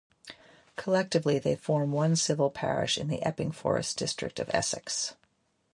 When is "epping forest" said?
3.21-3.99